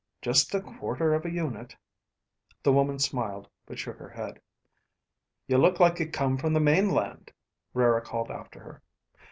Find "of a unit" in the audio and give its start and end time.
1.13-1.75